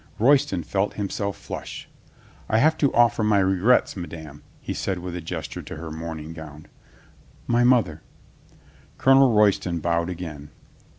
[0.17, 1.87] Royston felt himself flush.
[2.49, 6.33] "I have to offer my regrets, madame," he said with a gesture to her mourning
[6.33, 6.65] gown.
[7.45, 8.01] "My mother."
[8.97, 10.49] Colonel Royston bowed .again.